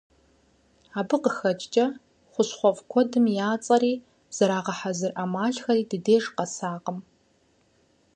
Абы 0.99 1.17
къыхэкӏкӏэ, 1.23 1.85
хущхъуэфӏ 2.31 2.81
куэдым 2.89 3.25
я 3.45 3.47
цӏэри, 3.63 3.93
зэрагъэхьэзыр 4.35 5.11
ӏэмалхэри 5.15 5.83
ди 5.89 5.97
деж 6.05 6.25
къэсакъым. 6.35 6.99